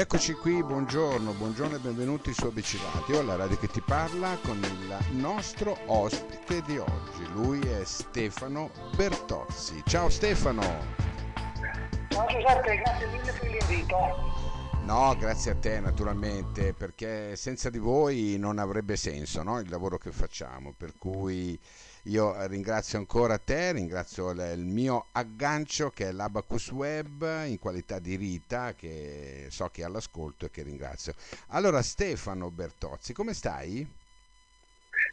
eccoci 0.00 0.32
qui, 0.32 0.62
buongiorno, 0.62 1.32
buongiorno 1.32 1.76
e 1.76 1.78
benvenuti 1.78 2.32
su 2.32 2.46
ABC 2.46 2.78
Radio, 2.94 3.20
la 3.22 3.36
radio 3.36 3.58
che 3.58 3.66
ti 3.66 3.82
parla 3.82 4.38
con 4.42 4.56
il 4.56 5.16
nostro 5.16 5.76
ospite 5.88 6.62
di 6.62 6.78
oggi. 6.78 7.30
Lui 7.34 7.60
è 7.60 7.84
Stefano 7.84 8.70
Bertozzi. 8.96 9.82
Ciao 9.84 10.08
Stefano! 10.08 10.62
Ciao 12.08 12.26
Giuseppe, 12.28 12.76
grazie 12.76 13.06
mille 13.08 13.32
per 13.32 13.50
l'invito. 13.50 14.39
No, 14.90 15.14
grazie 15.16 15.52
a 15.52 15.54
te 15.54 15.78
naturalmente, 15.78 16.72
perché 16.72 17.36
senza 17.36 17.70
di 17.70 17.78
voi 17.78 18.34
non 18.40 18.58
avrebbe 18.58 18.96
senso 18.96 19.44
no? 19.44 19.60
il 19.60 19.70
lavoro 19.70 19.98
che 19.98 20.10
facciamo, 20.10 20.74
per 20.76 20.94
cui 20.98 21.56
io 22.06 22.46
ringrazio 22.48 22.98
ancora 22.98 23.38
te, 23.38 23.70
ringrazio 23.70 24.30
il 24.30 24.64
mio 24.64 25.06
aggancio 25.12 25.90
che 25.90 26.08
è 26.08 26.10
l'Abacus 26.10 26.72
Web 26.72 27.44
in 27.46 27.60
qualità 27.60 28.00
di 28.00 28.16
Rita, 28.16 28.74
che 28.74 29.46
so 29.50 29.68
che 29.68 29.82
è 29.82 29.84
all'ascolto 29.84 30.46
e 30.46 30.50
che 30.50 30.64
ringrazio. 30.64 31.14
Allora 31.50 31.82
Stefano 31.82 32.50
Bertozzi, 32.50 33.12
come 33.12 33.32
stai? 33.32 33.88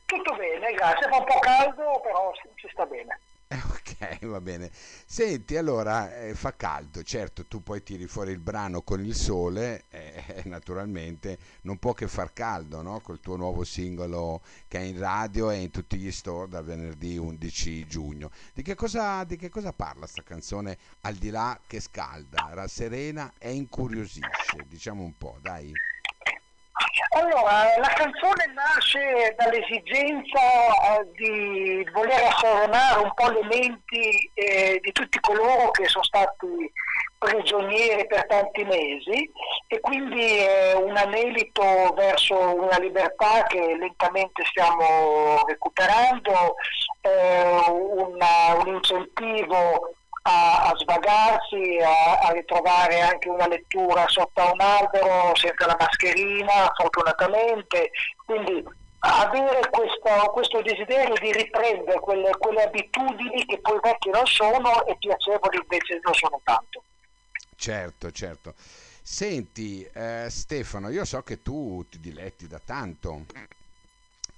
Tutto 0.05 0.36
bene, 0.38 0.73
grazie, 0.73 1.08
fa 1.08 1.17
un 1.17 1.25
po' 1.25 1.38
caldo, 1.38 2.02
però 2.02 2.31
ci 2.55 2.67
sta 2.72 2.84
bene. 2.88 3.20
Ok, 3.88 4.26
va 4.26 4.42
bene. 4.42 4.70
Senti, 5.06 5.56
allora 5.56 6.16
eh, 6.20 6.36
fa 6.36 6.56
caldo, 6.56 7.02
certo, 7.04 7.46
tu 7.46 7.64
poi 7.64 7.82
tiri 7.82 8.06
fuori 8.08 8.32
il 8.32 8.40
brano 8.40 8.82
con 8.82 9.04
il 9.04 9.16
sole, 9.16 9.86
eh, 9.90 10.42
naturalmente 10.46 11.38
non 11.62 11.78
può 11.78 11.94
che 11.94 12.08
far 12.08 12.34
caldo, 12.34 12.82
no? 12.82 13.00
Col 13.00 13.20
tuo 13.22 13.38
nuovo 13.38 13.64
singolo 13.64 14.42
che 14.68 14.80
è 14.80 14.82
in 14.82 15.00
radio 15.00 15.50
e 15.50 15.62
in 15.62 15.72
tutti 15.72 15.98
gli 15.98 16.12
store 16.12 16.50
dal 16.50 16.66
venerdì 16.66 17.18
11 17.18 17.88
giugno. 17.88 18.32
Di 18.54 18.62
che 18.64 18.76
cosa, 18.76 19.23
di 19.23 19.38
che 19.38 19.50
cosa 19.50 19.72
parla 19.73 20.08
sta 20.08 20.23
canzone 20.23 20.78
al 21.02 21.16
di 21.16 21.30
là 21.30 21.59
che 21.66 21.80
scalda, 21.80 22.50
rasserena 22.54 23.34
e 23.38 23.54
incuriosisce? 23.54 24.66
Diciamo 24.68 25.04
un 25.04 25.18
po', 25.18 25.38
dai. 25.42 25.73
Allora, 27.18 27.76
la 27.80 27.94
canzone 27.96 28.46
nasce 28.54 29.34
dall'esigenza 29.40 30.40
eh, 31.00 31.12
di 31.16 31.90
voler 31.92 32.22
affermare 32.22 33.00
un 33.00 33.12
po' 33.16 33.32
le 33.32 33.44
menti 33.46 34.32
eh, 34.36 34.80
di 34.80 34.92
tutti 34.92 35.20
coloro 35.22 35.72
che 35.72 35.88
sono 35.88 36.04
stati 36.04 36.72
prigionieri 37.18 38.06
per 38.06 38.28
tanti 38.28 38.64
mesi 38.66 39.32
e 39.66 39.80
quindi 39.80 40.38
è 40.38 40.73
un 40.76 40.95
anelito 40.95 41.92
verso 41.95 42.36
una 42.38 42.78
libertà 42.78 43.45
che 43.48 43.76
lentamente 43.80 44.45
stiamo 44.45 45.44
recuperando, 45.48 46.54
eh, 47.02 47.64
una, 47.72 48.62
un 48.64 48.76
incentivo 48.76 49.95
a, 50.28 50.70
a 50.70 50.75
svagarsi, 50.75 51.78
a, 51.81 52.20
a, 52.20 52.31
ritrovare 52.31 53.00
anche 53.00 53.30
una 53.30 53.47
lettura 53.47 54.06
sotto 54.08 54.42
a 54.42 54.52
un 54.52 54.59
albero 54.59 55.33
senza 55.36 55.66
la 55.66 55.78
mascherina, 55.80 56.72
fortunatamente. 56.75 57.92
Quindi 58.25 58.64
avere 59.00 59.70
questo, 59.70 60.31
questo 60.31 60.61
desiderio 60.61 61.16
di 61.22 61.31
riprendere 61.31 62.00
quelle, 62.00 62.31
quelle, 62.38 62.64
abitudini 62.64 63.45
che 63.45 63.59
poi 63.59 63.80
vecchie 63.81 64.11
non 64.11 64.25
sono 64.25 64.86
e 64.86 64.98
piacevoli 64.98 65.59
invece 65.61 66.00
non 66.03 66.14
sono 66.14 66.42
tanto. 66.44 66.83
Certo, 67.55 68.11
certo. 68.11 68.53
Senti 69.02 69.88
eh, 69.94 70.28
Stefano, 70.30 70.89
io 70.89 71.05
so 71.05 71.22
che 71.22 71.42
tu 71.42 71.86
ti 71.89 72.00
diletti 72.00 72.48
da 72.48 72.59
tanto 72.64 73.25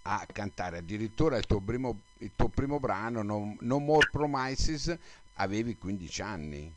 a 0.04 0.26
cantare 0.32 0.78
addirittura 0.78 1.38
il 1.38 1.46
tuo 1.46 1.60
primo, 1.60 2.02
il 2.20 2.32
tuo 2.36 2.48
primo 2.48 2.80
brano 2.80 3.22
no, 3.22 3.56
no 3.60 3.80
More 3.80 4.08
Promises 4.12 4.96
avevi 5.40 5.78
15 5.78 6.22
anni. 6.22 6.74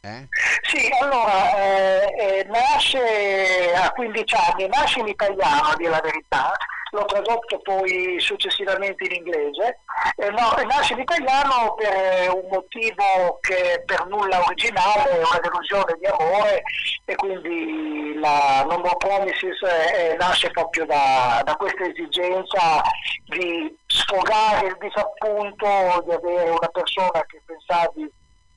Eh? 0.00 0.28
Sì, 0.62 0.88
allora 1.00 1.56
eh, 1.56 2.14
eh, 2.18 2.44
nasce 2.44 3.72
a 3.74 3.90
15 3.90 4.34
anni, 4.34 4.68
nasce 4.68 5.00
in 5.00 5.08
italiano 5.08 5.68
a 5.68 5.76
dire 5.76 5.90
la 5.90 6.00
verità, 6.00 6.56
l'ho 6.90 7.04
tradotto 7.04 7.58
poi 7.58 8.16
successivamente 8.18 9.04
in 9.04 9.12
inglese, 9.16 9.80
eh, 10.16 10.30
no, 10.30 10.54
nasce 10.66 10.94
in 10.94 11.00
italiano 11.00 11.74
per 11.74 12.32
un 12.32 12.48
motivo 12.50 13.38
che 13.40 13.82
per 13.84 14.06
nulla 14.06 14.42
originale, 14.44 15.18
una 15.18 15.38
delusione 15.42 15.96
di 15.98 16.06
amore 16.06 16.62
e 17.04 17.14
quindi 17.16 18.18
la 18.18 18.64
No 18.68 18.78
More 18.78 18.96
Promises 18.96 19.60
eh, 19.62 20.16
nasce 20.18 20.50
proprio 20.50 20.86
da, 20.86 21.42
da 21.44 21.56
questa 21.56 21.84
esigenza 21.84 22.82
di 23.26 23.76
sfogare 23.86 24.68
il 24.68 24.76
disappunto 24.78 26.02
di 26.04 26.12
avere 26.12 26.50
una 26.50 26.68
persona 26.68 27.24
che 27.26 27.40
pensavi 27.44 28.10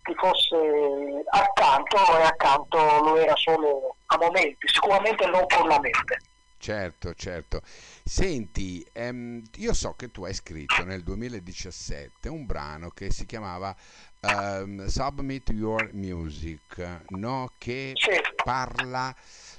che 0.03 0.14
fosse 0.16 0.58
accanto 1.30 1.97
e 2.18 2.24
accanto 2.24 2.78
lo 3.03 3.18
era 3.18 3.36
solo 3.36 3.96
a 4.08 4.18
momenti, 4.18 4.68
sicuramente 4.68 5.28
non 5.28 5.46
con 5.47 5.68
la 5.68 5.80
mente. 5.80 6.20
Certo, 6.61 7.16
certo. 7.16 7.63
Senti, 8.03 8.85
ehm, 8.94 9.41
io 9.55 9.73
so 9.73 9.94
che 9.94 10.11
tu 10.11 10.25
hai 10.25 10.33
scritto 10.35 10.83
nel 10.83 11.01
2017 11.01 12.29
un 12.29 12.45
brano 12.45 12.91
che 12.91 13.11
si 13.11 13.25
chiamava 13.25 13.75
um, 14.19 14.85
Submit 14.85 15.49
Your 15.49 15.89
Music, 15.94 17.05
no? 17.09 17.53
che 17.57 17.94
sì. 17.95 18.11
parla 18.44 19.11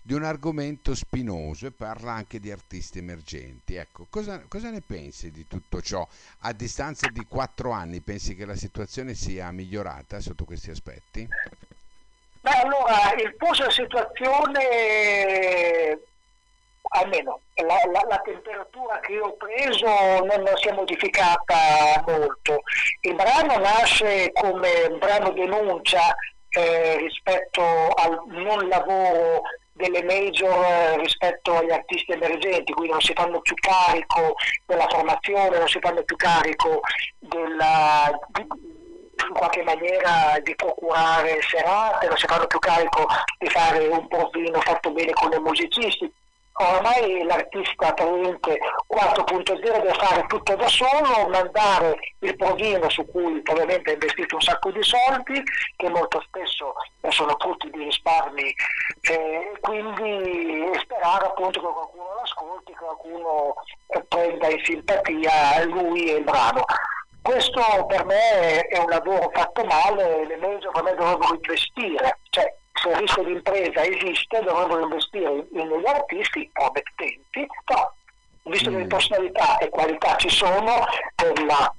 di 0.05 0.15
un 0.15 0.23
argomento 0.23 0.95
spinoso 0.95 1.67
e 1.67 1.73
parla 1.73 2.13
anche 2.13 2.39
di 2.39 2.53
artisti 2.53 2.99
emergenti. 2.99 3.75
Ecco, 3.75 4.07
cosa, 4.09 4.45
cosa 4.47 4.71
ne 4.71 4.81
pensi 4.81 5.33
di 5.33 5.45
tutto 5.49 5.83
ciò? 5.83 6.07
A 6.43 6.53
distanza 6.53 7.09
di 7.09 7.27
quattro 7.27 7.73
anni 7.73 8.01
pensi 8.01 8.37
che 8.37 8.47
la 8.47 8.55
situazione 8.55 9.15
sia 9.15 9.51
migliorata 9.51 10.21
sotto 10.21 10.45
questi 10.45 10.71
aspetti? 10.71 11.27
Beh, 12.43 12.61
allora, 12.61 13.13
il 13.15 13.35
della 13.39 13.71
situazione 13.71 14.61
almeno 16.93 17.41
la, 17.55 17.77
la, 17.91 18.05
la, 18.09 18.19
temperatura 18.19 19.01
che 19.01 19.19
ho 19.19 19.33
preso 19.35 19.87
non 20.25 20.45
si 20.57 20.69
è 20.69 20.73
modificata 20.73 22.03
molto. 22.07 22.63
Il 23.01 23.15
brano 23.15 23.59
nasce 23.59 24.31
come 24.33 24.87
un 24.91 24.99
brano 24.99 25.31
denuncia 25.31 26.15
eh, 26.51 26.97
rispetto 26.99 27.63
al 27.63 28.23
non 28.27 28.69
lavoro 28.69 29.43
delle 29.73 30.03
major 30.03 30.65
eh, 30.65 30.99
rispetto 30.99 31.57
agli 31.57 31.71
artisti 31.71 32.13
emergenti, 32.13 32.73
quindi 32.73 32.93
non 32.93 33.01
si 33.01 33.13
fanno 33.15 33.41
più 33.41 33.55
carico 33.55 34.35
della 34.67 34.87
formazione, 34.89 35.59
non 35.59 35.69
si 35.69 35.79
fanno 35.81 36.03
più 36.03 36.17
carico 36.17 36.81
della, 37.19 38.11
di, 38.29 38.43
in 38.43 39.33
qualche 39.33 39.63
maniera 39.63 40.39
di 40.43 40.55
procurare 40.55 41.41
serate, 41.41 42.07
non 42.07 42.19
si 42.19 42.27
fanno 42.27 42.47
più 42.47 42.59
carico 42.59 43.07
di 43.39 43.49
fare 43.49 43.87
un 43.87 44.07
provino 44.09 44.61
fatto 44.61 44.91
bene 44.91 45.13
con 45.13 45.33
i 45.33 45.41
musicisti, 45.41 46.13
ormai 46.55 47.23
l'artista 47.25 47.93
talente 47.93 48.59
4.0 48.89 49.61
deve 49.61 49.93
fare 49.95 50.25
tutto 50.27 50.55
da 50.55 50.69
solo, 50.69 51.29
mandare 51.29 51.99
il 52.21 52.37
provino 52.37 52.89
su 52.91 53.07
cui 53.07 53.41
probabilmente 53.43 53.91
ha 53.91 53.95
investito 53.95 54.35
un 54.35 54.41
sacco 54.43 54.71
di 54.71 54.83
soldi, 54.83 55.43
che 55.77 55.89
molto 55.89 56.21
spesso 56.27 56.75
sono 57.09 57.37
frutti 57.39 57.71
di 57.71 57.85
risparmi, 57.85 58.55
eh, 59.11 59.53
quindi 59.61 60.71
sperare 60.81 61.27
appunto 61.27 61.61
che 61.61 61.73
qualcuno 61.73 62.15
l'ascolti, 62.21 62.73
che 62.73 62.79
qualcuno 62.79 63.55
prenda 64.09 64.49
in 64.49 64.65
simpatia 64.65 65.65
lui 65.65 66.11
e 66.11 66.17
il 66.17 66.25
brano. 66.25 66.65
Questo 67.23 67.87
per 67.87 68.05
me 68.05 68.67
è 68.67 68.79
un 68.79 68.89
lavoro 68.89 69.31
fatto 69.33 69.65
male, 69.65 70.27
le 70.27 70.37
major 70.37 70.73
per 70.73 70.83
me 70.83 70.95
dovrebbero 70.95 71.35
investire, 71.35 72.19
cioè 72.31 72.53
il 72.91 72.97
rischio 72.97 73.25
di 73.25 73.33
impresa 73.33 73.85
esiste 73.85 74.41
dovrebbero 74.43 74.83
investire 74.83 75.47
negli 75.51 75.87
artisti 75.87 76.51
promettenti, 76.53 77.47
però 77.65 77.93
visto 78.45 78.71
che 78.71 78.77
le 78.77 78.85
mm. 78.85 78.89
personalità 78.89 79.59
e 79.59 79.69
qualità 79.69 80.17
ci 80.17 80.29
sono 80.29 80.85
nella, 81.23 81.75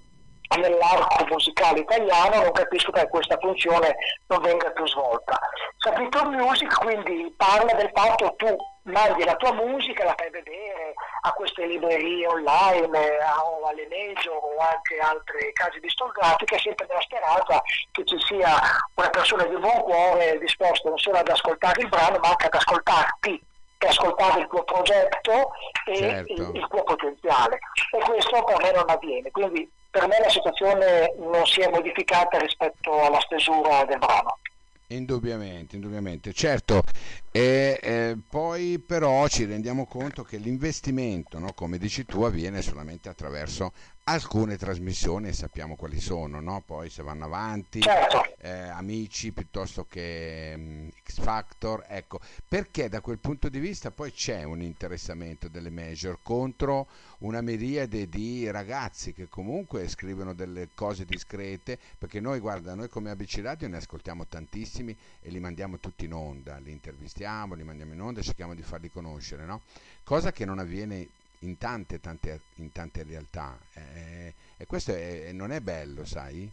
nell'arco 0.58 1.26
musicale 1.26 1.80
italiano 1.80 2.42
non 2.42 2.52
capisco 2.52 2.92
che 2.92 3.08
questa 3.08 3.38
funzione 3.40 3.96
non 4.28 4.42
venga 4.42 4.70
più 4.72 4.86
svolta. 4.88 5.40
Sapitor 5.78 6.28
Music 6.30 6.74
quindi 6.80 7.34
parla 7.36 7.74
del 7.74 7.92
fatto 7.94 8.36
che 8.36 8.46
tu 8.46 8.56
mandi 8.84 9.24
la 9.24 9.36
tua 9.36 9.54
musica, 9.54 10.04
la 10.04 10.16
fai 10.18 10.30
vedere 10.30 10.94
a 11.22 11.32
queste 11.32 11.66
librerie 11.66 12.28
online 12.28 12.98
o 13.42 13.68
alle 13.68 13.88
major 13.88 14.36
o 14.36 14.58
anche 14.60 14.98
altre 15.00 15.52
case 15.54 15.80
distorgatiche, 15.80 16.60
sempre 16.60 16.86
nella 16.88 17.02
speranza 17.02 17.62
che 17.92 18.04
ci 18.06 18.20
sia 18.20 18.60
una 18.96 19.10
persona 19.10 19.46
di 19.46 19.56
buon 19.58 19.82
cuore 19.82 20.38
disposta 20.40 20.90
non 20.90 20.98
solo 20.98 21.18
ad 21.18 21.30
ascoltare 21.30 21.82
il 21.82 21.90
brano 21.90 22.20
ma 22.20 22.30
anche 22.30 22.48
ad 22.48 22.56
ascoltarti 22.56 23.52
ascoltare 23.86 24.40
il 24.40 24.48
tuo 24.48 24.64
progetto 24.64 25.52
e 25.86 25.96
certo. 25.96 26.32
il, 26.32 26.52
il 26.54 26.68
tuo 26.70 26.84
potenziale 26.84 27.60
e 27.92 28.00
questo 28.00 28.42
per 28.44 28.62
me 28.62 28.72
non 28.72 28.90
avviene 28.90 29.30
quindi 29.30 29.70
per 29.94 30.08
me 30.08 30.20
la 30.20 30.30
situazione 30.30 31.14
non 31.20 31.46
si 31.46 31.62
è 31.62 31.70
modificata 31.70 32.40
rispetto 32.40 33.00
alla 33.00 33.20
stesura 33.20 33.86
del 33.86 34.00
brano. 34.00 34.40
Indubbiamente, 34.88 35.76
indubbiamente, 35.76 36.34
certo, 36.34 36.82
e 37.32 37.80
eh, 37.80 38.18
poi 38.28 38.80
però 38.80 39.28
ci 39.28 39.46
rendiamo 39.46 39.86
conto 39.86 40.24
che 40.24 40.38
l'investimento, 40.38 41.38
no, 41.38 41.54
come 41.54 41.78
dici 41.78 42.06
tu, 42.06 42.24
avviene 42.24 42.64
solamente 42.64 43.08
attraverso 43.08 43.72
alcune 44.06 44.58
trasmissioni 44.58 45.32
sappiamo 45.32 45.76
quali 45.76 46.02
sono, 46.02 46.42
no? 46.42 46.62
poi 46.66 46.90
se 46.90 47.04
vanno 47.04 47.24
avanti, 47.24 47.80
certo. 47.80 48.36
eh, 48.40 48.50
amici 48.52 49.32
piuttosto 49.32 49.86
che 49.88 50.54
um, 50.56 50.90
X 51.06 51.22
Factor, 51.22 51.86
ecco, 51.88 52.20
perché 52.46 52.90
da 52.90 53.00
quel 53.00 53.20
punto 53.20 53.48
di 53.48 53.60
vista 53.60 53.92
poi 53.92 54.12
c'è 54.12 54.44
un 54.44 54.62
interessamento 54.62 55.48
delle 55.48 55.70
major 55.70 56.20
contro 56.22 56.88
una 57.20 57.40
miriade 57.40 58.10
di 58.10 58.52
ragazzi 58.52 59.14
che 59.14 59.30
comunque 59.30 59.88
scrivono 59.88 60.34
delle 60.34 60.70
cose 60.76 61.06
discrete, 61.06 61.80
perché 61.98 62.20
noi, 62.20 62.40
guarda, 62.40 62.76
noi 62.76 62.90
come 62.90 63.10
ABC 63.10 63.40
Radio 63.42 63.70
ne 63.70 63.78
ascoltiamo 63.78 64.26
tantissimi 64.28 64.96
e 65.22 65.30
li 65.30 65.40
mandiamo 65.40 65.80
tutti 65.80 66.04
in 66.04 66.14
onda, 66.14 66.58
li 66.58 66.72
intervistiamo, 66.72 67.56
li 67.56 67.64
mandiamo 67.64 67.94
in 67.94 68.02
onda 68.02 68.20
e 68.20 68.24
cerchiamo 68.24 68.54
di 68.54 68.64
farli 68.64 68.92
conoscere, 68.92 69.46
no? 69.46 69.62
cosa 70.04 70.34
che 70.34 70.44
non 70.44 70.60
avviene 70.60 71.08
in 71.44 71.58
tante, 71.58 72.00
tante, 72.00 72.42
in 72.56 72.72
tante 72.72 73.04
realtà 73.04 73.58
eh, 73.74 74.34
e 74.58 74.66
questo 74.66 74.94
è, 74.94 75.32
non 75.32 75.52
è 75.52 75.60
bello, 75.60 76.06
sai? 76.06 76.50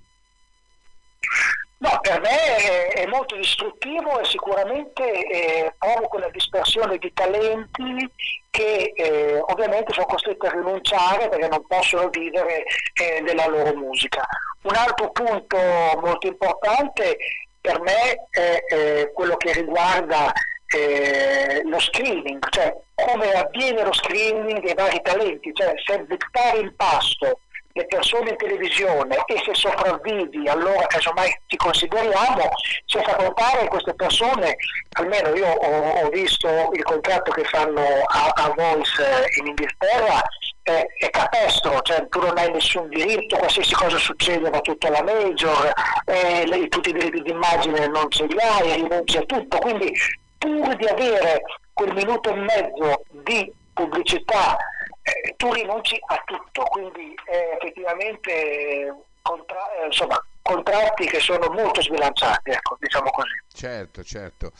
No, 1.79 1.99
per 2.03 2.21
me 2.21 2.57
è, 2.57 2.93
è 2.93 3.07
molto 3.07 3.37
distruttivo 3.37 4.21
e 4.21 4.25
sicuramente 4.27 5.03
eh, 5.27 5.75
provoca 5.79 6.17
una 6.19 6.29
dispersione 6.29 6.99
di 6.99 7.11
talenti 7.15 8.13
che 8.51 8.93
eh, 8.95 9.39
ovviamente 9.39 9.93
sono 9.95 10.07
costretti 10.07 10.47
a 10.47 10.51
rinunciare 10.51 11.29
perché 11.29 11.49
non 11.49 11.65
possono 11.67 12.09
vivere 12.11 12.65
eh, 13.01 13.23
della 13.23 13.47
loro 13.47 13.75
musica. 13.77 14.27
Un 14.63 14.75
altro 14.75 15.11
punto 15.11 15.57
molto 16.03 16.27
importante 16.27 17.17
per 17.61 17.81
me 17.81 18.27
è 18.31 19.11
quello 19.15 19.37
che 19.37 19.53
riguarda 19.53 20.33
eh, 20.77 21.63
lo 21.65 21.79
screening, 21.79 22.39
cioè 22.51 22.75
come 22.95 23.33
avviene 23.33 23.83
lo 23.83 23.93
screening 23.93 24.61
dei 24.61 24.75
vari 24.75 25.01
talenti, 25.03 25.51
cioè 25.55 25.73
se 25.85 26.01
buttare 26.01 26.59
in 26.59 26.75
pasto 26.77 27.41
le 27.73 27.87
persone 27.87 28.31
in 28.31 28.37
televisione 28.37 29.17
e 29.27 29.43
se 29.45 29.55
sopravvivi 29.55 30.49
allora 30.49 30.87
casomai 30.87 31.31
ti 31.47 31.57
consideriamo, 31.57 32.51
senza 32.85 33.15
contare 33.15 33.69
queste 33.69 33.95
persone, 33.95 34.57
almeno 34.95 35.35
io 35.35 35.47
ho, 35.47 36.03
ho 36.03 36.09
visto 36.09 36.49
il 36.73 36.83
contratto 36.83 37.31
che 37.31 37.45
fanno 37.45 37.81
a, 37.81 38.33
a 38.35 38.53
Voice 38.57 39.31
in 39.39 39.47
Inghilterra, 39.47 40.21
eh, 40.65 40.87
è 40.99 41.11
capestro, 41.11 41.81
cioè 41.83 42.07
tu 42.09 42.21
non 42.21 42.37
hai 42.39 42.51
nessun 42.51 42.89
diritto, 42.89 43.37
qualsiasi 43.37 43.73
cosa 43.75 43.99
succede 43.99 44.51
va 44.51 44.61
tutto 44.61 44.89
alla 44.89 45.03
major, 45.03 45.73
eh, 46.07 46.47
le, 46.47 46.69
tutti 46.69 46.91
i 46.91 46.93
diritti 46.93 47.23
d'immagine 47.23 47.87
non 47.87 48.11
ce 48.11 48.27
li 48.27 48.37
hai, 48.39 48.75
rinunci 48.75 49.17
a 49.17 49.23
tutto, 49.23 49.59
quindi 49.59 49.93
pur 50.41 50.75
di 50.77 50.87
avere 50.87 51.43
quel 51.75 51.93
minuto 51.93 52.31
e 52.31 52.35
mezzo 52.35 53.03
di 53.11 53.53
pubblicità 53.75 54.57
eh, 55.03 55.35
tu 55.37 55.53
rinunci 55.53 55.99
a 56.07 56.23
tutto, 56.25 56.63
quindi 56.65 57.15
eh, 57.31 57.57
effettivamente 57.59 58.95
contra- 59.21 59.75
eh, 59.77 59.87
insomma, 59.87 60.19
contratti 60.41 61.07
che 61.07 61.21
sono 61.21 61.51
molto 61.51 61.83
sbilanciati, 61.83 62.51
ecco, 62.51 62.77
diciamo 62.81 63.11
così. 63.11 63.43
Certo, 63.53 64.03
certo. 64.03 64.53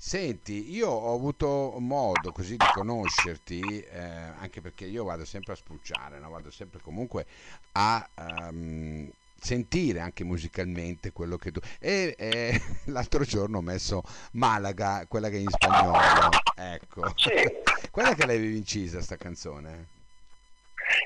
Senti, 0.00 0.72
io 0.72 0.88
ho 0.88 1.14
avuto 1.14 1.74
modo 1.78 2.32
così 2.32 2.56
di 2.56 2.66
conoscerti, 2.72 3.80
eh, 3.80 3.98
anche 3.98 4.60
perché 4.60 4.84
io 4.84 5.04
vado 5.04 5.24
sempre 5.24 5.52
a 5.52 5.56
spulciare, 5.56 6.18
no? 6.18 6.30
vado 6.30 6.50
sempre 6.50 6.80
comunque 6.80 7.26
a 7.72 8.08
um, 8.50 9.10
sentire 9.40 10.00
anche 10.00 10.24
musicalmente 10.24 11.12
quello 11.12 11.36
che 11.36 11.52
tu... 11.52 11.60
E, 11.80 12.14
e 12.18 12.60
l'altro 12.86 13.24
giorno 13.24 13.58
ho 13.58 13.62
messo 13.62 14.02
Malaga, 14.32 15.04
quella 15.08 15.28
che 15.28 15.36
è 15.36 15.40
in 15.40 15.50
spagnolo, 15.50 16.28
ecco. 16.54 17.12
Sì. 17.16 17.66
Quella 17.90 18.14
che 18.14 18.26
l'avevi 18.26 18.56
incisa 18.56 19.00
sta 19.00 19.16
canzone? 19.16 19.86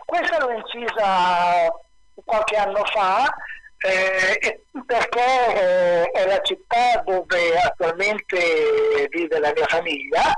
Questa 0.04 0.38
l'ho 0.38 0.52
incisa 0.52 1.72
qualche 2.24 2.56
anno 2.56 2.84
fa 2.84 3.32
eh, 3.78 4.64
perché 4.86 5.20
eh, 5.54 6.10
è 6.10 6.26
la 6.26 6.40
città 6.42 7.02
dove 7.04 7.58
attualmente 7.58 9.08
vive 9.10 9.38
la 9.38 9.52
mia 9.54 9.66
famiglia. 9.66 10.32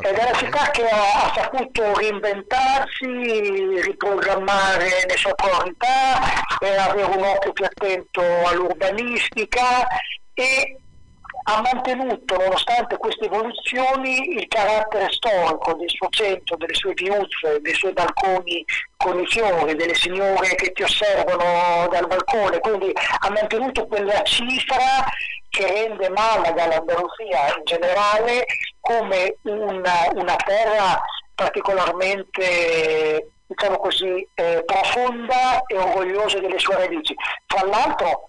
Ed 0.00 0.16
è 0.16 0.22
una 0.24 0.38
città 0.38 0.70
che 0.70 0.88
ha, 0.88 1.24
ha, 1.24 1.32
saputo 1.34 1.94
reinventarsi, 1.94 3.80
riprogrammare 3.80 5.04
le 5.06 5.16
sue 5.16 5.34
priorità, 5.36 6.20
avere 6.58 7.16
un 7.16 7.22
occhio 7.22 7.52
più 7.52 7.64
attento 7.64 8.20
all'urbanistica 8.20 9.86
e 10.34 10.78
ha 11.46 11.60
mantenuto, 11.60 12.36
nonostante 12.36 12.96
queste 12.96 13.26
evoluzioni, 13.26 14.36
il 14.36 14.48
carattere 14.48 15.12
storico 15.12 15.74
del 15.74 15.90
suo 15.90 16.08
centro, 16.08 16.56
delle 16.56 16.74
sue 16.74 16.94
viuzze, 16.94 17.60
dei 17.60 17.74
suoi 17.74 17.92
balconi 17.92 18.64
con 18.96 19.20
i 19.20 19.26
fiori, 19.26 19.74
delle 19.74 19.94
signore 19.94 20.54
che 20.54 20.72
ti 20.72 20.82
osservano 20.82 21.86
dal 21.88 22.06
balcone, 22.06 22.58
quindi 22.60 22.90
ha 22.94 23.30
mantenuto 23.30 23.86
quella 23.86 24.22
cifra 24.22 25.04
che 25.50 25.66
rende 25.66 26.08
Malaga, 26.08 26.66
l'Andalusia 26.66 27.54
in 27.58 27.64
generale, 27.64 28.46
come 28.84 29.36
una, 29.42 30.10
una 30.12 30.36
terra 30.36 31.02
particolarmente 31.34 33.30
diciamo 33.46 33.78
così, 33.78 34.26
eh, 34.34 34.62
profonda 34.64 35.62
e 35.66 35.76
orgogliosa 35.78 36.38
delle 36.38 36.58
sue 36.58 36.76
radici. 36.76 37.14
Tra 37.46 37.66
l'altro, 37.66 38.28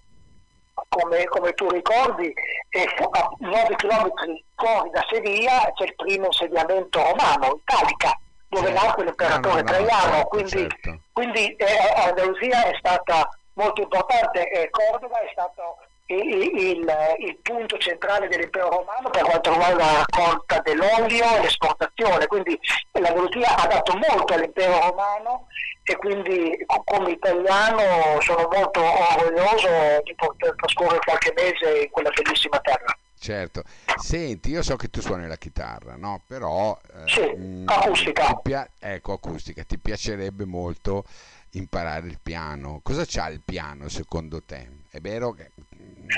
come, 0.88 1.24
come 1.24 1.52
tu 1.52 1.68
ricordi, 1.68 2.32
eh, 2.70 2.86
a 3.10 3.30
9 3.38 3.74
km 3.76 4.10
fuori 4.54 4.90
da 4.90 5.04
Sevilla 5.10 5.70
c'è 5.74 5.84
il 5.84 5.94
primo 5.94 6.26
insediamento 6.26 7.02
romano, 7.02 7.60
Italica, 7.62 8.18
dove 8.48 8.68
certo. 8.68 8.84
nacque 8.84 9.04
l'imperatore 9.04 9.62
no, 9.62 9.70
no, 9.70 9.78
no, 9.78 9.84
Traiano, 9.84 10.12
certo, 10.12 10.28
quindi, 10.28 10.50
certo. 10.50 11.00
quindi 11.12 11.54
eh, 11.56 11.78
Andalusia 11.96 12.64
è 12.64 12.76
stata 12.78 13.28
molto 13.54 13.80
importante, 13.82 14.48
eh, 14.50 14.70
Cordova 14.70 15.18
è 15.20 15.28
stato 15.32 15.78
il, 16.06 16.42
il, 16.56 16.96
il, 17.18 17.38
punto 17.42 17.78
centrale 17.78 18.28
dell'impero 18.28 18.68
romano 18.68 19.10
per 19.10 19.22
quanto 19.22 19.50
riguarda 19.50 19.84
la 19.84 19.98
raccolta 19.98 20.60
dell'olio 20.60 21.24
e 21.36 21.42
l'esportazione, 21.42 22.26
quindi 22.26 22.58
l'Andalusia 22.92 23.56
ha 23.56 23.66
dato 23.66 23.92
molto 23.94 24.34
all'impero 24.34 24.78
romano 24.88 25.46
e 25.82 25.96
quindi 25.96 26.56
come 26.84 27.10
italiano 27.10 28.20
sono 28.20 28.48
molto 28.52 28.80
orgoglioso 28.80 30.00
di 30.04 30.14
poter 30.14 30.54
trascorrere 30.56 30.98
qualche 30.98 31.32
mese 31.36 31.82
in 31.82 31.90
quella 31.90 32.10
bellissima 32.10 32.58
terra. 32.60 32.96
Certo, 33.18 33.62
senti, 33.96 34.50
io 34.50 34.62
so 34.62 34.76
che 34.76 34.88
tu 34.88 35.00
suoni 35.00 35.26
la 35.26 35.36
chitarra, 35.36 35.96
no? 35.96 36.22
Però... 36.26 36.78
Eh, 36.92 37.08
sì, 37.08 37.22
mh, 37.22 37.62
mm, 37.62 37.68
acustica. 37.68 38.34
Pia- 38.34 38.68
ecco, 38.78 39.14
acustica, 39.14 39.64
ti 39.64 39.78
piacerebbe 39.78 40.44
molto 40.44 41.04
imparare 41.52 42.06
il 42.06 42.20
piano. 42.22 42.80
Cosa 42.82 43.04
c'ha 43.06 43.28
il 43.28 43.40
piano 43.44 43.88
secondo 43.88 44.42
te? 44.42 44.68
È 44.90 45.00
vero 45.00 45.32
che 45.32 45.50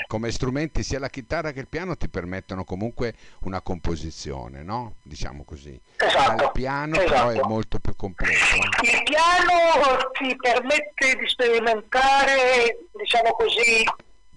come 0.07 0.31
strumenti 0.31 0.83
sia 0.83 0.99
la 0.99 1.09
chitarra 1.09 1.51
che 1.51 1.59
il 1.59 1.67
piano 1.67 1.95
ti 1.95 2.09
permettono 2.09 2.63
comunque 2.63 3.13
una 3.41 3.61
composizione, 3.61 4.63
no? 4.63 4.95
Diciamo 5.03 5.43
così. 5.43 5.79
Esatto, 5.97 6.43
il 6.43 6.51
piano 6.53 6.95
esatto. 6.95 7.09
però 7.09 7.29
è 7.29 7.47
molto 7.47 7.79
più 7.79 7.95
complesso. 7.95 8.55
Il 8.55 9.03
piano 9.03 10.11
ti 10.13 10.35
permette 10.35 11.15
di 11.15 11.27
sperimentare, 11.27 12.77
diciamo 12.91 13.31
così, 13.31 13.83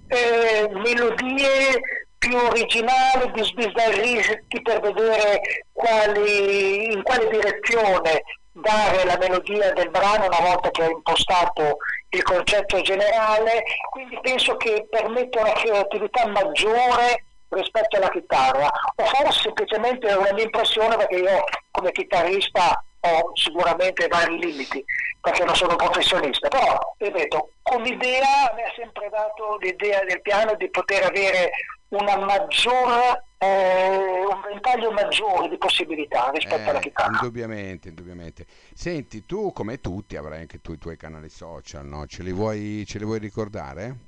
eh, 0.09 0.69
melodie 0.73 1.81
più 2.19 2.37
originali, 2.37 3.31
di 3.33 3.43
sbizzarrirti 3.43 4.63
per 4.63 4.81
vedere 4.81 5.67
quali, 5.73 6.93
in 6.93 7.03
quale 7.03 7.29
direzione 7.29 8.23
dare 8.53 9.05
la 9.05 9.17
melodia 9.19 9.73
del 9.73 9.91
brano 9.91 10.27
una 10.27 10.41
volta 10.41 10.71
che 10.71 10.83
hai 10.83 10.91
impostato 10.91 11.79
il 12.15 12.23
concetto 12.23 12.81
generale, 12.83 13.63
quindi 13.91 14.19
penso 14.21 14.57
che 14.57 14.87
permetta 14.91 15.41
una 15.41 15.53
creatività 15.53 16.27
maggiore 16.27 17.25
rispetto 17.49 17.97
alla 17.97 18.11
chitarra, 18.11 18.71
o 18.97 19.05
forse 19.05 19.41
semplicemente 19.43 20.09
è 20.09 20.17
una 20.17 20.33
mia 20.33 20.45
impressione 20.45 20.97
perché 20.97 21.17
io 21.17 21.45
come 21.71 21.93
chitarrista 21.93 22.83
ho 23.03 23.33
sicuramente 23.35 24.07
vari 24.09 24.39
limiti 24.39 24.85
perché 25.21 25.45
non 25.45 25.55
sono 25.55 25.77
professionista, 25.77 26.49
però 26.49 26.79
ripeto, 26.99 27.51
come 27.63 27.89
idea 27.89 28.53
mi 28.57 28.63
ha 28.63 28.73
sempre 28.77 29.09
dato 29.09 29.57
l'idea 29.59 30.05
del 30.05 30.21
piano 30.21 30.55
di 30.55 30.69
poter 30.69 31.05
avere 31.05 31.51
una 31.89 32.17
maggiore, 32.17 33.25
eh, 33.39 34.25
un 34.25 34.41
ventaglio 34.45 34.91
maggiore 34.91 35.49
di 35.49 35.59
possibilità 35.59 36.31
rispetto 36.31 36.63
eh, 36.63 36.71
alla 36.71 36.79
chitarra. 36.81 37.11
Indubbiamente, 37.13 37.89
indubbiamente. 37.89 38.47
Senti, 38.75 39.25
tu 39.25 39.53
come 39.53 39.81
tutti 39.81 40.17
avrai 40.17 40.41
anche 40.41 40.61
tu 40.61 40.73
i 40.73 40.79
tuoi 40.79 40.97
canali 40.97 41.29
social, 41.29 41.87
no? 41.87 42.07
Ce 42.07 42.23
li 42.23 42.33
vuoi, 42.33 42.85
ce 42.87 42.99
li 42.99 43.05
vuoi 43.05 43.19
ricordare? 43.19 43.99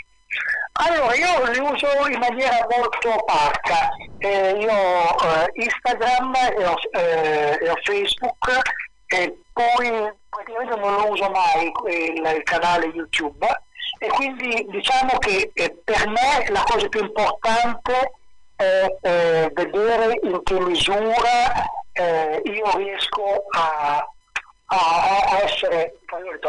Allora, 0.76 1.14
io 1.14 1.50
li 1.52 1.58
uso 1.60 1.86
in 2.10 2.18
maniera 2.18 2.66
molto 2.68 3.14
opaca. 3.14 3.90
Eh, 4.18 4.58
io 4.58 4.72
ho 4.72 5.14
eh, 5.22 5.50
Instagram 5.62 6.34
e 6.34 6.66
ho, 6.66 6.74
eh, 6.92 7.58
e 7.62 7.70
ho, 7.70 7.76
Facebook 7.84 8.60
e 9.06 9.38
poi 9.52 10.12
praticamente 10.28 10.76
non 10.76 10.94
lo 10.94 11.10
uso 11.10 11.30
mai 11.30 11.72
il, 11.86 12.32
il 12.36 12.42
canale 12.42 12.86
YouTube. 12.86 13.46
E 13.98 14.08
quindi 14.08 14.66
diciamo 14.68 15.18
che 15.18 15.50
eh, 15.54 15.76
per 15.84 16.08
me 16.08 16.46
la 16.48 16.62
cosa 16.64 16.88
più 16.88 17.00
importante 17.00 18.12
è 18.56 18.86
eh, 19.02 19.50
vedere 19.52 20.18
in 20.22 20.42
che 20.42 20.60
misura 20.60 21.70
eh, 21.92 22.42
io 22.44 22.76
riesco 22.76 23.44
a, 23.50 24.06
a, 24.66 24.76
a, 25.30 25.42
essere, 25.42 26.00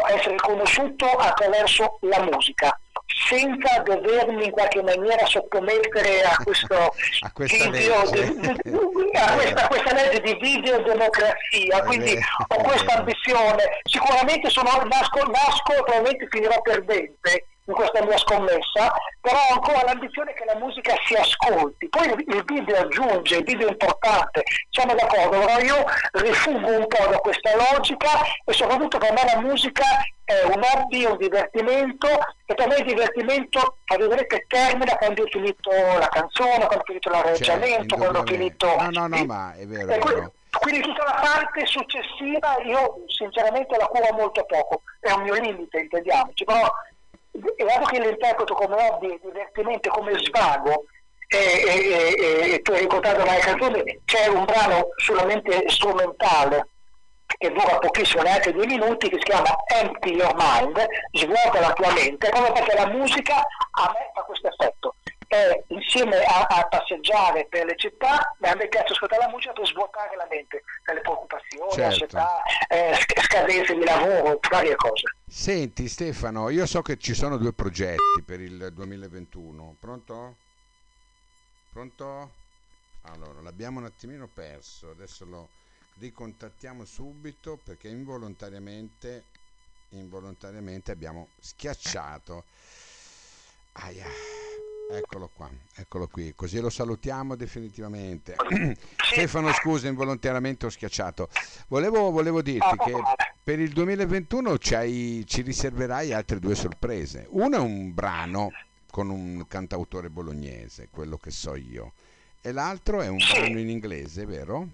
a, 0.02 0.12
essere, 0.12 0.36
conosciuto 0.36 1.06
attraverso 1.06 1.98
la 2.00 2.22
musica 2.22 2.78
senza 3.06 3.80
dovermi 3.84 4.44
in 4.44 4.50
qualche 4.50 4.82
maniera 4.82 5.24
sottomettere 5.26 6.22
a 6.22 6.36
questo 6.42 6.74
a 7.20 7.30
questa 7.32 7.70
video 7.70 8.10
legge. 8.10 8.34
di- 8.34 9.10
a 9.16 9.32
questa, 9.32 9.64
a 9.64 9.68
questa 9.68 9.94
legge 9.94 10.20
di 10.20 10.34
videodemocrazia, 10.40 11.82
quindi 11.84 12.18
ho 12.48 12.56
questa 12.62 12.98
ambizione, 12.98 13.80
sicuramente 13.84 14.50
sono, 14.50 14.70
nasco, 14.84 15.22
nasco 15.30 15.72
e 15.72 15.82
probabilmente 15.82 16.26
finirò 16.30 16.60
perdente 16.60 17.46
in 17.66 17.74
questa 17.74 18.04
mia 18.04 18.16
scommessa, 18.16 18.92
però 19.20 19.36
ho 19.36 19.54
ancora 19.54 19.82
l'ambizione 19.84 20.32
che 20.34 20.44
la 20.44 20.56
musica 20.56 20.94
si 21.04 21.14
ascolti, 21.14 21.88
poi 21.88 22.08
il 22.08 22.44
video 22.44 22.76
aggiunge, 22.76 23.36
il 23.36 23.44
video 23.44 23.68
è 23.68 23.70
importante, 23.72 24.42
siamo 24.70 24.94
d'accordo, 24.94 25.40
però 25.40 25.58
io 25.58 25.84
rifugo 26.12 26.78
un 26.78 26.86
po' 26.86 27.06
da 27.10 27.18
questa 27.18 27.50
logica 27.56 28.08
e 28.44 28.52
soprattutto 28.52 28.98
per 28.98 29.12
me 29.12 29.22
la 29.24 29.40
musica 29.40 29.84
è 30.24 30.42
un 30.44 30.60
hobby, 30.62 31.04
un 31.04 31.16
divertimento 31.16 32.08
e 32.46 32.54
per 32.54 32.68
me 32.68 32.76
il 32.76 32.84
divertimento, 32.84 33.78
tra 33.84 33.96
virgolette, 33.96 34.44
termina 34.48 34.96
quando 34.96 35.22
ho 35.22 35.26
finito 35.26 35.70
la 35.70 36.08
canzone, 36.08 36.66
quando 36.66 36.78
ho 36.78 36.84
finito 36.84 37.10
l'arrangiamento, 37.10 37.76
Certo, 37.76 37.96
quando 37.96 38.18
ho 38.20 38.26
finito... 38.26 38.66
No, 38.76 38.90
no, 38.90 39.06
no, 39.06 39.24
ma 39.24 39.54
è 39.54 39.66
vero, 39.66 39.92
è 39.92 39.98
vero. 39.98 40.32
quindi 40.60 40.80
tutta 40.80 41.04
la 41.04 41.20
parte 41.20 41.66
successiva 41.66 42.56
io 42.64 43.04
sinceramente 43.06 43.76
la 43.76 43.86
curo 43.86 44.12
molto 44.14 44.44
poco, 44.44 44.82
è 45.00 45.10
un 45.12 45.22
mio 45.22 45.34
limite, 45.34 45.78
intendiamoci, 45.78 46.44
però 46.44 46.72
è 47.56 47.64
vero 47.64 47.84
che 47.84 48.00
l'interpreto 48.00 48.54
come 48.54 48.74
hobby, 48.88 49.18
divertimento, 49.22 49.90
come 49.90 50.12
svago, 50.18 50.84
e, 51.28 51.38
e- 51.38 52.14
e- 52.18 52.52
e 52.54 52.62
tu 52.62 52.72
hai 52.72 52.80
ricordato 52.80 53.24
la 53.24 53.34
canzone, 53.38 54.00
c'è 54.04 54.26
un 54.28 54.44
brano 54.44 54.88
solamente 54.96 55.68
strumentale 55.68 56.68
che 57.38 57.50
dura 57.50 57.78
pochissimo, 57.78 58.22
neanche 58.22 58.52
due 58.52 58.66
minuti, 58.66 59.08
che 59.08 59.16
si 59.16 59.24
chiama 59.24 59.54
Empty 59.66 60.14
Your 60.14 60.32
Mind, 60.36 60.86
svuota 61.12 61.60
la 61.60 61.72
tua 61.72 61.92
mente, 61.92 62.28
proprio 62.28 62.52
perché 62.52 62.76
la 62.76 62.86
musica 62.86 63.34
a 63.38 63.92
me 63.92 64.10
fa 64.14 64.22
questo 64.22 64.48
effetto. 64.48 64.94
E 65.28 65.64
insieme 65.68 66.22
a, 66.22 66.46
a 66.48 66.68
passeggiare 66.68 67.46
per 67.50 67.64
le 67.64 67.74
città, 67.76 68.36
a 68.40 68.54
me 68.54 68.68
piace 68.68 68.92
ascoltare 68.92 69.22
la 69.22 69.28
musica 69.28 69.52
per 69.52 69.66
svuotare 69.66 70.14
la 70.16 70.26
mente 70.30 70.62
dalle 70.84 71.00
preoccupazioni, 71.00 71.70
Certo. 71.72 71.82
ansietà, 71.84 72.42
eh, 72.68 72.94
sc- 72.94 73.20
scadenze 73.22 73.74
di 73.74 73.84
lavoro, 73.84 74.38
varie 74.48 74.76
cose. 74.76 75.15
Senti 75.28 75.88
Stefano, 75.88 76.50
io 76.50 76.66
so 76.66 76.82
che 76.82 76.98
ci 76.98 77.12
sono 77.12 77.36
due 77.36 77.52
progetti 77.52 78.22
per 78.24 78.40
il 78.40 78.70
2021. 78.72 79.74
Pronto? 79.80 80.36
Pronto? 81.72 82.30
Allora, 83.02 83.40
l'abbiamo 83.40 83.80
un 83.80 83.86
attimino 83.86 84.28
perso, 84.32 84.90
adesso 84.90 85.24
lo 85.24 85.48
ricontattiamo 85.98 86.84
subito 86.84 87.58
perché 87.62 87.88
involontariamente, 87.88 89.24
involontariamente 89.90 90.92
abbiamo 90.92 91.28
schiacciato. 91.40 92.44
Aia, 93.72 94.06
eccolo 94.92 95.28
qua, 95.34 95.50
eccolo 95.74 96.06
qui, 96.06 96.34
così 96.36 96.60
lo 96.60 96.70
salutiamo 96.70 97.34
definitivamente. 97.34 98.36
Stefano, 99.12 99.52
scusa, 99.52 99.88
involontariamente 99.88 100.66
ho 100.66 100.70
schiacciato. 100.70 101.28
Volevo, 101.66 102.10
volevo 102.12 102.42
dirti 102.42 102.76
che 102.84 102.92
per 103.46 103.60
il 103.60 103.70
2021 103.70 104.58
ci, 104.58 105.24
riserverai 105.42 106.12
altre 106.12 106.40
due 106.40 106.56
sorprese. 106.56 107.28
Uno 107.30 107.54
è 107.54 107.60
un 107.60 107.94
brano 107.94 108.50
con 108.90 109.08
un 109.08 109.44
cantautore 109.46 110.10
bolognese, 110.10 110.88
quello 110.90 111.16
che 111.16 111.30
so 111.30 111.54
io, 111.54 111.92
e 112.40 112.50
l'altro 112.50 113.02
è 113.02 113.06
un 113.06 113.18
brano 113.18 113.60
in 113.60 113.70
inglese, 113.70 114.26
vero? 114.26 114.68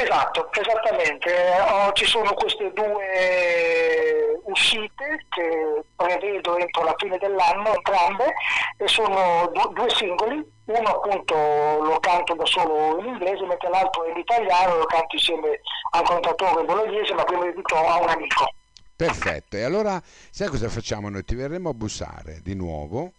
Esatto, 0.00 0.48
esattamente. 0.52 1.28
Eh, 1.28 1.60
oh, 1.60 1.92
ci 1.92 2.04
sono 2.04 2.32
queste 2.34 2.72
due 2.72 4.40
uscite 4.44 5.26
che 5.28 5.82
prevedo 5.96 6.56
entro 6.56 6.84
la 6.84 6.94
fine 6.96 7.18
dell'anno, 7.18 7.74
entrambe, 7.74 8.32
e 8.76 8.86
sono 8.86 9.50
du- 9.52 9.72
due 9.72 9.90
singoli. 9.90 10.56
Uno 10.66 10.88
appunto 10.88 11.34
lo 11.34 11.98
canto 11.98 12.34
da 12.34 12.44
solo 12.44 12.98
in 13.00 13.06
inglese, 13.06 13.44
mentre 13.44 13.70
l'altro 13.70 14.04
è 14.04 14.10
in 14.10 14.18
italiano, 14.18 14.76
lo 14.76 14.84
canto 14.84 15.16
insieme 15.16 15.60
a 15.92 15.98
un 15.98 16.04
cantatore 16.04 16.64
bolognese, 16.64 17.14
ma 17.14 17.24
prima 17.24 17.46
di 17.46 17.54
tutto 17.54 17.74
a 17.76 18.00
un 18.00 18.08
amico. 18.08 18.52
Perfetto, 18.94 19.56
e 19.56 19.62
allora 19.62 20.00
sai 20.30 20.48
cosa 20.48 20.68
facciamo? 20.68 21.08
Noi 21.08 21.24
ti 21.24 21.34
verremo 21.34 21.70
a 21.70 21.74
bussare 21.74 22.40
di 22.42 22.54
nuovo 22.54 23.12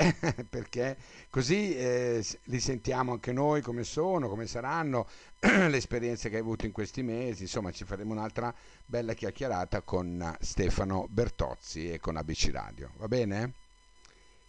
perché 0.48 0.96
così 1.28 1.76
eh, 1.76 2.24
li 2.44 2.60
sentiamo 2.60 3.12
anche 3.12 3.32
noi 3.32 3.60
come 3.60 3.84
sono, 3.84 4.28
come 4.28 4.46
saranno, 4.46 5.06
le 5.40 5.76
esperienze 5.76 6.28
che 6.28 6.36
hai 6.36 6.40
avuto 6.40 6.66
in 6.66 6.72
questi 6.72 7.02
mesi, 7.02 7.42
insomma 7.42 7.70
ci 7.70 7.84
faremo 7.84 8.12
un'altra 8.12 8.52
bella 8.86 9.12
chiacchierata 9.12 9.82
con 9.82 10.20
eh, 10.20 10.36
Stefano 10.44 11.06
Bertozzi 11.08 11.90
e 11.90 12.00
con 12.00 12.16
ABC 12.16 12.50
Radio, 12.52 12.90
va 12.96 13.08
bene? 13.08 13.52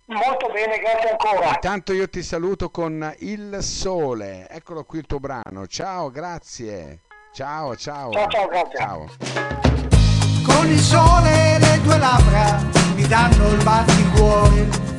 Molto 0.05 0.47
bene, 0.51 0.77
grazie 0.79 1.11
ancora. 1.11 1.49
Intanto 1.49 1.93
io 1.93 2.09
ti 2.09 2.21
saluto 2.21 2.69
con 2.69 3.15
Il 3.19 3.59
Sole, 3.61 4.49
eccolo 4.49 4.83
qui 4.83 4.99
il 4.99 5.05
tuo 5.05 5.19
brano, 5.19 5.67
ciao, 5.67 6.09
grazie, 6.09 7.01
ciao, 7.33 7.75
ciao, 7.75 8.11
Ciao, 8.11 8.27
ciao, 8.27 8.47
grazie. 8.47 8.77
ciao. 8.77 9.61
Con 10.43 10.67
il 10.67 10.79
sole 10.79 11.59
le 11.59 11.79
tue 11.83 11.97
labbra 11.97 12.59
mi 12.95 13.07
danno 13.07 13.49
il 13.49 13.63
batticuore. 13.63 14.90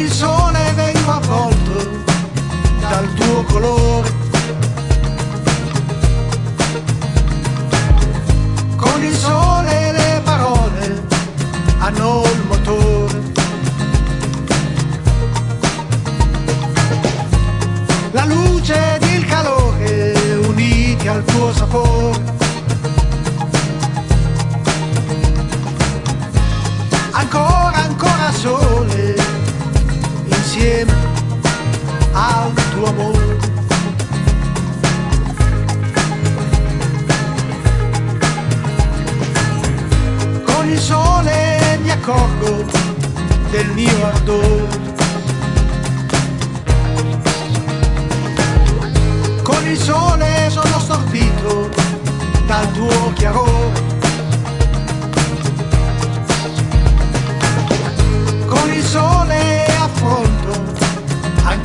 Con 0.00 0.06
il 0.06 0.29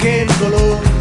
anche 0.05 0.21
il 0.21 0.37
dolore. 0.37 0.94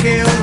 Anche 0.00 0.22
un 0.22 0.39